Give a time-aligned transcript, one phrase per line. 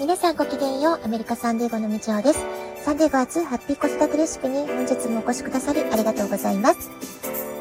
[0.00, 2.44] 皆さんごきげんよう、アメリカサンデーゴのみちおです。
[2.84, 6.90] サンデーゴ初ハッピー子育てレシピに本日もお越しくださりありがとうございます。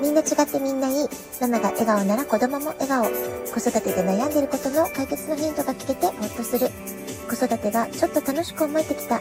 [0.02, 1.08] みんな違ってみんないい。
[1.42, 3.06] ママが笑顔なら子供も笑顔。
[3.06, 6.70] 子育てで悩んでいることの解決のヒントが聞けてほっとする。
[7.30, 9.20] 子育てがちょっと楽しく思えてきた。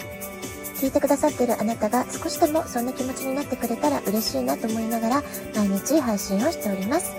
[0.77, 5.23] 聞いてくださっているあなたが少しでもそんな気持ちになってくれたら嬉しいなと思いながら
[5.55, 7.13] 毎日配信をしております。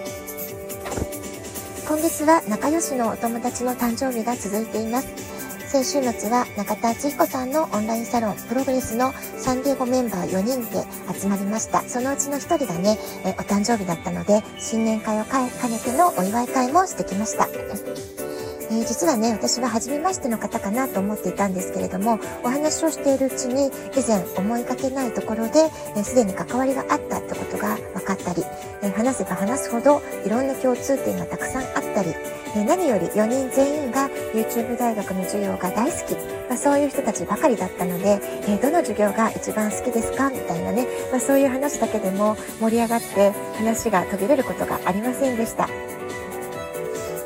[1.87, 5.30] 今月は仲良しのお友達の誕生日が続いています。
[5.71, 10.83] 先週末は中田敦彦さんのオンラインサロンプログレスのサンディエゴメンバー4人で
[11.17, 11.81] 集まりました。
[11.83, 17.47] そのうちの1人がね、えお誕生日だったので、新年会を兼ねてのお祝い会もしてきました。
[18.69, 25.71] え、実はね、私は初めましての方かなと思っていたんですけれども、お話をしているうちに、以前思いがけないところで、
[26.03, 28.43] す、で、に関わりがあったってことが分かったり、
[28.83, 32.13] え、話せば話すほど、いろんな共通点がたくさんあったり、
[32.55, 36.13] え何より4人全員が YouTube 大学の授業が大好き、
[36.49, 40.29] まあ、そういう人たちばかりだったので、えどの授業が一番好きですか？
[40.29, 45.69] みたいなね、まあ、そういう話だけでも盛り上がって話が途切れることがありませんでした。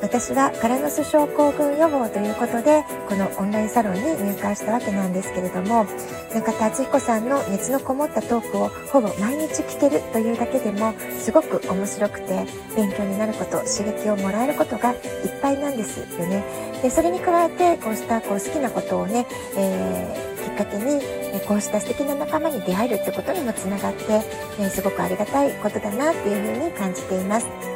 [0.06, 5.88] 私はカラノス症候群予防ということで、このオンラインサロンに入会したわけなんですけれども、
[6.31, 12.45] 中田敦彦さんの熱のこもったトークをほぼ毎日聞けるというだけでも、すごく面白くて、
[12.76, 15.00] 勉強になること、刺激をもらえることがいっ
[15.42, 16.44] ぱいなんですよね。
[16.83, 19.26] で、それに加えて、こうしたこう好きなことをね、
[19.58, 21.02] えー、きっかけに、
[21.48, 24.22] こうした素敵な仲間に出会えるってことにもつながって、
[24.59, 27.75] えすごくありがたいことだなっていうふうに感じています。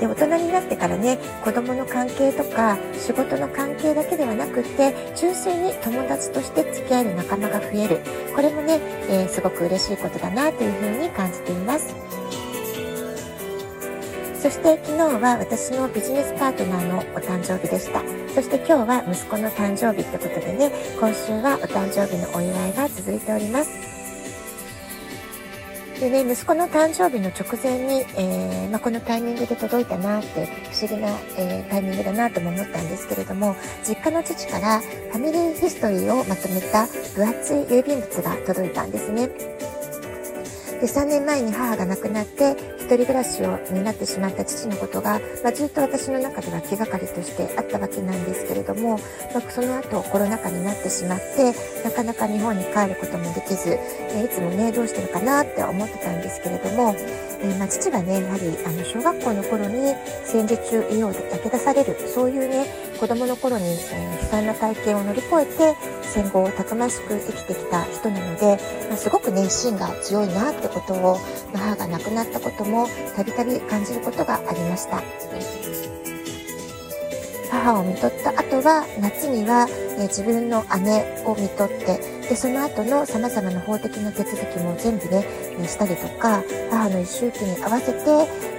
[0.00, 8.00] で大人になってからね子供の関係とか仕事の関係だけではなくて純粋に友達として付き合える仲間が増える。
[8.34, 11.94] これもね、えー、すごく嬉しいことだなというふうに感じています。
[14.40, 18.00] そして昨日は私のビジネスパートナーのお誕生日でした。
[18.34, 23.99] そして今日は息子の誕生日ってことでね今週はお誕生日のお祝いが続いております。
[26.00, 33.54] でね、息子の誕生日の直前に、えー、まあ、このタイミングで届いたなって不思議な、えー、タイミングだなとも思ったんですけれども、
[33.86, 39.28] 実家の父からファミリーヒストリーをまとめた分厚い郵便物が届いたんですね。
[40.80, 48.98] で、3年前に母が亡くなって、一人暮らしをになってしまった父のことが、まあ、ずっと私の中では気がかりとしてあったわけなんですけれども、
[49.34, 51.52] まあ、その後コロナ禍になってしまって、
[51.84, 53.78] なかなか日本に帰ることもできず、
[54.14, 56.94] えいつもね、どうしてるかなって思ってたんですけれども、
[57.42, 62.66] えー、ま、父はね、やはりあの小学校の頃に戦時中医療で焼け出される、そういうね、
[62.98, 68.58] 子供の頃に、えー、悲惨な体験を乗り越えて戦後をたくましく生きてきた人なので、
[68.88, 71.18] まあ、すごくね、芯が強いなってことを、
[71.52, 75.02] 母が亡くなったこともたびたび感じることがありました。
[77.50, 79.66] 母を見とった後は夏には、
[79.98, 81.98] えー、自分の姉を見とって
[82.28, 85.24] でその後の様々な法的な手続きも全部ね、
[85.58, 87.98] え、したりとか母の一周期に合わせて、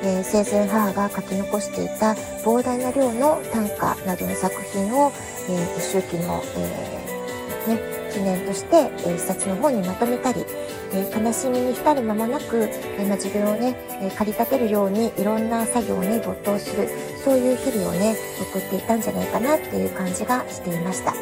[0.03, 5.11] えー、生前母が書き残していた膨大な量の短歌などの作品を、
[5.49, 7.79] え一周期の、えね、
[8.11, 10.45] 記念として、え一冊の本にまとめたり、
[10.93, 16.87] え悲しみに浸る間もなく、えま自分をね、え駆り立てるようにいろんな作業に没頭する
[17.23, 21.13] そういう日々をね送っていたんじゃないかなっていう感じがしていました。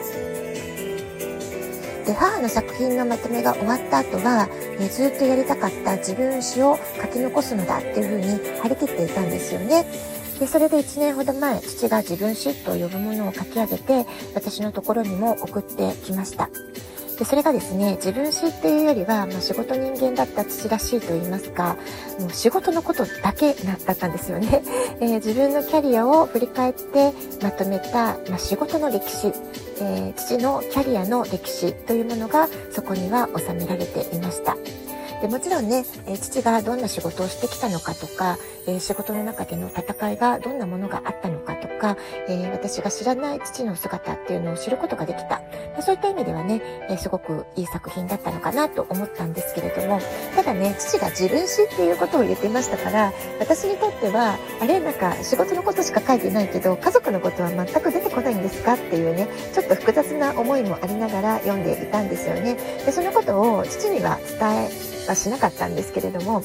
[2.05, 4.47] で母の作品のまとめが終わった後は、
[4.79, 9.85] えずっとやりたかった自分史を書き残すのだっていうふうに張り切っていたんですよね。
[10.39, 16.49] でそれで1年ほど前父が自分史と呼ぶものを書き上げて私のところにも送ってきました
[17.19, 21.75] でそれがですね自分史っていうよりは、まあ、仕事人間だった父らしいと言いますか
[22.17, 24.63] もう仕事のことだけだったんですよね、
[25.01, 29.33] えー、自分のキャリアを振り返ってまとめた、まあ、仕事の歴史、
[29.81, 34.55] えー、父のキャリアの歴史というものがそこには収められていました。
[35.21, 41.97] でもちろんね、え父がどんな仕事をしてきたのかとか、え仕事の中での戦いがどんなものがあったのかとか、
[42.29, 45.41] え私が知らない父の姿っていうのを知ることができた。
[45.81, 49.99] そういった意味ではね、えすごくいい作品だったのかなと思ったんですけれども、
[50.37, 53.11] ただね、父が自分史っていうことを言ってましたから、
[53.41, 62.55] 私にとっては、あれなんか仕事のことしか書いてないけど、家族のことは全く出てこないんですかっていうね、ちょっと複雑な思いもありながら読んでいたんですよね。
[62.85, 66.43] で、そのことを父には伝えはしなかったんですけれども、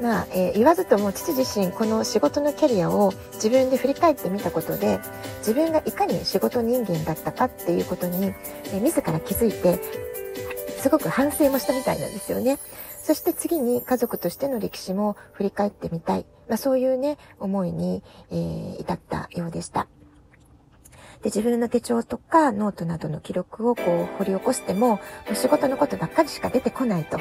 [0.00, 5.00] まあ、えー、言わずとも父自身この仕事のキャリアを自分で振り返ってみたことで
[5.38, 9.80] 自分がいかに仕事人間だったかっていうことに、えー、自ら気づいて
[10.78, 12.58] すごく反省もしたみたいなんですよね。
[13.02, 16.26] そして次に家族としての歴史も振り返ってみたい。
[16.48, 19.86] まあ、そういうね、思いに、えー、至ったようでした。
[21.22, 23.82] で、自分の手帳とかノートなどの記録をこ
[24.12, 25.00] う掘り起こしても、も
[25.32, 27.18] う仕事のことばっかりしか出てこないと。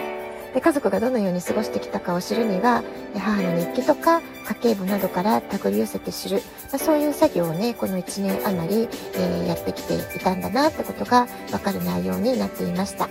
[0.55, 2.81] で、家族がどのように過ごしてきたかを知るには、
[3.13, 6.37] 母の日記とか家計簿などから手繰り寄せて知る、
[6.71, 13.09] まあ、そういう作業をね、この1年余り、えー、やってきていたんだなってことがわかる内容になっていました。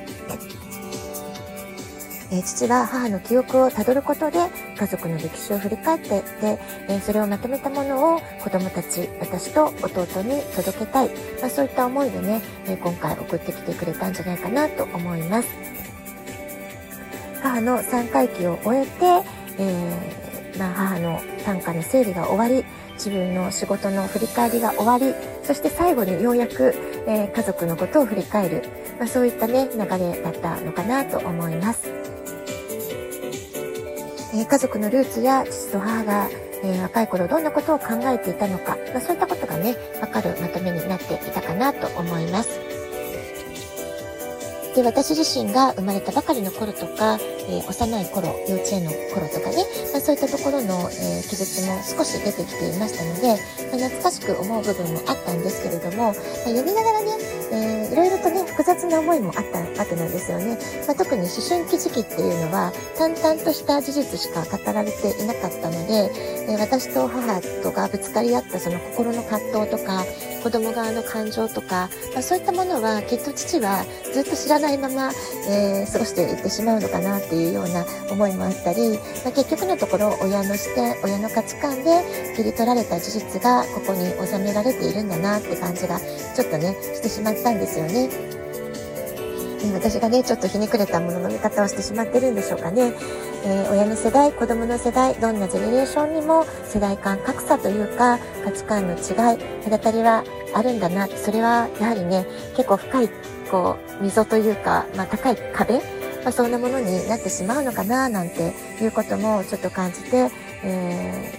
[2.31, 4.39] えー、父は母の記憶をたどることで
[4.79, 6.59] 家族の歴史を振り返っていて、
[6.89, 11.11] え、それをまとめたものを子供たち、私と弟に届けたい、
[11.43, 15.84] まあ、そういった思いでね、え今回送ってきてくれたんじゃないかなと思います。
[17.45, 18.91] 母の3回忌を終えて、
[19.59, 22.65] えー、まあ、母の短歌の整理が終わり、
[22.95, 26.75] 自分の仕事の振り返りが終わり、そして最後にようやく、
[27.07, 28.63] えー、家族のことを振り返る、
[28.99, 31.87] まあ、そういったね、流れだったのかなと思います。
[34.33, 36.31] えー、家族のルーツや父と母が、
[36.63, 42.64] えー、若い頃どんなことを考えていたのか、まあ、そういったことがね、わかるまとめになっていたかなと思います。
[44.75, 47.19] で、私自身が生まれたばかりの頃とか、
[47.49, 53.41] えー、幼い頃、幼稚園の頃とかね、まあ、そういったところの、えー、記述も少し出てきていましたので、
[53.71, 57.13] まあ、懐かしく思う部分もあったんですけれども、まあ、読みながらね、
[57.55, 60.59] えー、いろいろとね、複雑な思いもあったわけなんですよね。
[60.87, 66.11] まあ、特に思春期時期っていうのは、淡々とした事実しか語られていなかったので、
[66.49, 70.05] えー、私と母とがぶつかり合ったその心の葛藤とか、
[70.45, 75.11] 子供側の感情とか、まあ、そういったものはきっと父はずっと知らないまま、
[75.49, 88.11] えー、過ごしていってしまうのかなっていうような思いもあったり、まあ、結局のところ親の視点親の価値観で切り取られた事実がここに収められているんだなって感じがちょっとねしてしまったんですよね。
[89.73, 92.93] 私がね、ちょっとひねくれたものの見方をしてしまってるんでしょうかね。
[93.47, 100.25] えー、親の世代、子供の世代、どんなジェネレーションにも世代間格差というか、価値観の違い、隔たりは
[100.55, 101.07] あるんだな。
[101.09, 102.27] それはやはりね、
[102.57, 103.11] 結構深い、
[103.51, 105.81] こう、溝というか、まあ高い壁
[106.25, 110.31] まあ、そんなものになってしまうのかな、なんていうこともちょっと感じて、
[110.63, 111.39] え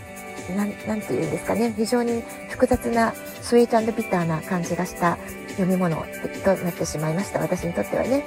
[0.49, 1.73] ー、なん、なんて言うんですかね。
[1.75, 5.17] 非常に複雑なスイートビターな感じがした
[5.57, 7.39] 読み物となってしまいました。
[7.39, 8.23] 私にとってはね。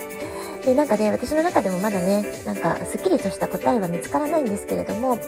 [0.64, 5.18] で、なんかね、私の中でもまだね、なんかすっきりとした答えは見つからないんですけれども、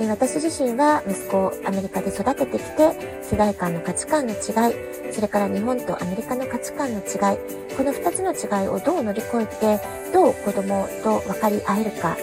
[0.00, 7.38] え私自身は息子をアメリカで育ててきて、世代間の価値観の違い、それから日本とアメリカの価値観の違い、
[7.76, 9.80] この2つの違いをどう乗り越えて、
[10.12, 12.16] どう子供と分かり合えるか、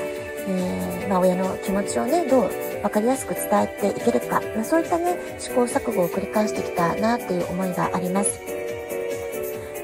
[0.47, 2.49] えー、まあ、親の気持ちをね、どう
[2.81, 8.62] 分かりやすく伝えていけるか、まあ、そういったね、試行錯誤を繰り返してきたなっていう思いがあります。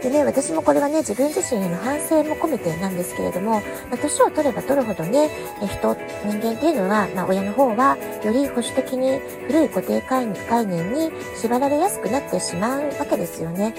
[0.01, 5.30] でね、私もこれはね、自分自身への反省も込めてなんですけれども、まあ、年を取れば取るほどね、
[5.62, 13.74] 人、人間っていうのは、まあ、親の方は、より保守的に古い固定概念に縛られやすくなってしまうわけですよね。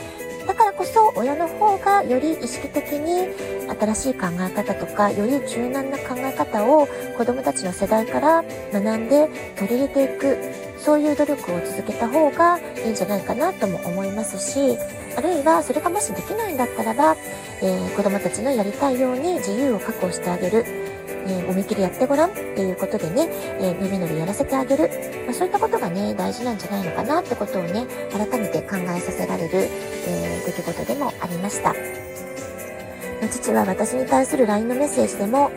[0.46, 3.28] だからこそ親の方がより意識的に
[3.78, 10.38] 新しい考え方とかより柔軟な考え方を子供たちの世代から学んで取り入れていく
[10.76, 14.76] そういう努力を続けた方がいいんじゃないかなとも思いますし
[15.16, 17.16] あるいはそれがもしできないんだったらば、
[17.62, 20.64] えー、子供たちのやりたいように自由を確保してあげる
[21.26, 23.28] えー、思い切りやってごらんっていうことでね、
[23.60, 24.90] えー、のびのびやらせてあげる、
[25.26, 29.68] まあ、そういったことがね、大事なんじゃないのかなってことをね、改めて考えさせられる、
[30.08, 31.74] えー、出来事でもありました。
[33.28, 35.50] 父は私に対する LINE のメッセージでも、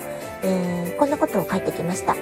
[0.44, 2.16] えー、こんなことを書いてきました。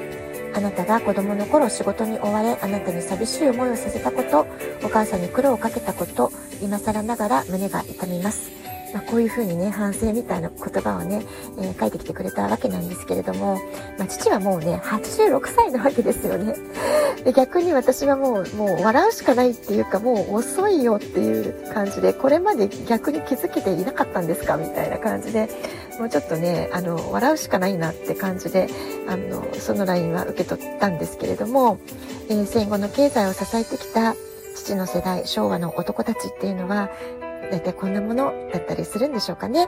[0.54, 4.46] あなたが子供の頃仕事に追われ、あなたに寂しい思いをさせたこと、
[4.84, 6.32] お母さんに苦労をかけたこと、
[6.62, 8.61] 今更ながら胸が痛みます。
[8.94, 11.24] まあ、こういうふうにね、反省みたいな言葉をね、
[11.60, 13.56] えー、書いてきてくれたわけなんですけれども、
[13.98, 16.56] まあ、父はもうね、86歳なわけですよね。
[17.24, 24.58] で逆に私はもう、もう笑うしかないっていうか、もう遅いよっていう感じで、これまで逆に気づけていなかったんですか？
[24.58, 25.50] みたいな感じで、
[26.00, 28.68] もうちょっとね、あの、笑うしかないなって感じで、
[29.08, 31.80] あの、その LINE は受け取ったんですけれども、
[32.30, 34.16] えー、戦後の経済を支えてきた
[34.56, 36.90] 父の世代、昭和の男たちっていうのは、
[37.50, 39.68] 大体こんなものだったりするんでしょうかね。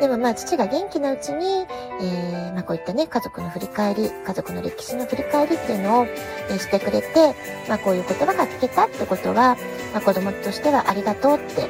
[0.00, 6.06] でもまあ父が元気なうちに、えー、まあこういったね、家族の振り返り、家族の歴史の振り返りっていうのを、
[6.50, 7.34] え、してくれて、
[7.68, 9.56] まあこういう言葉が聞けたってことは、
[9.92, 11.66] まあ子供としてはありがとうって、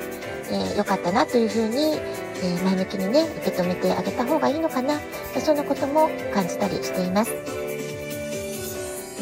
[0.51, 1.99] えー、よかったなというふうに、
[2.43, 5.01] えー、前向きにね、受け止めてあげた方がいいのかな、
[5.41, 7.70] そんなことも感じたりしています。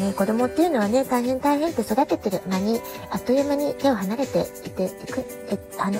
[0.01, 2.79] えー、子供っていうのはね、大変大変って育ててる間に、
[3.11, 5.57] あっという間に手を離れていていく、え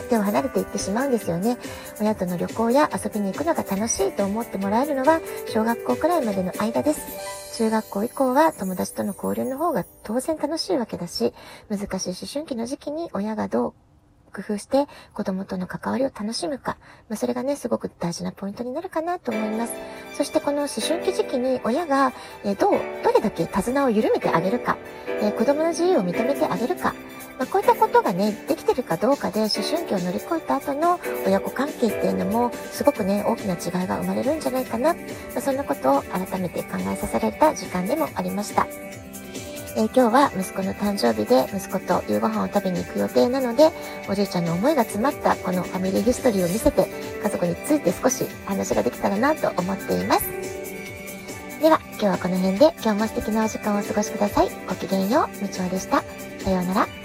[0.10, 1.58] 手を離れていってしまうんですよね。
[2.00, 7.02] 親との旅行や遊びに行くのが楽しいと思ってもらえるのは、小学校くらいまでの間です。
[7.58, 11.34] 中学校以降は友達との交流の方が当然楽しいわけだし、
[11.68, 13.89] 難しい思春期の時期に親がどう
[14.30, 16.78] 工夫して子供との関わりを楽しむか、
[17.10, 19.74] まあ、それがね、すごく大事なポイントになるかなと思います。
[20.14, 22.72] そしてこの思春期時期に親が、えどう、
[23.04, 24.78] どれだけ手綱を緩めてあげるか、
[25.22, 26.94] え子供の自由を認めてあげるか、
[27.40, 34.94] まあ、こういったことがね、できてるかどうかで思春期を乗り越えた後の親子関係っていうのもすごくね、大きな違いが生まれるんじゃないかな。
[34.94, 35.00] ま
[35.38, 38.68] あ、そんなことを改めて考えさせられた時間でもありました。
[39.76, 43.72] えー、今日は息子の誕生日で息子と夕ご飯を食べに行く予定なので、
[44.10, 46.88] おじいちゃんの思いが詰まったこのファミリーヒストリーを見せて、
[47.22, 50.26] 家族について少し話ができたらなと思っています。
[51.62, 54.50] では、今日はこの辺で今日も素敵なお時間をお過ごしください。
[54.68, 56.04] ごきげんよう、むちおでした。
[56.40, 56.99] さようなら。